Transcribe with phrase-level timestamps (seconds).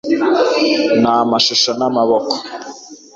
[1.01, 2.35] ni amashusho namaboko